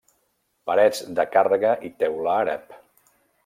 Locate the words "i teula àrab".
1.91-2.77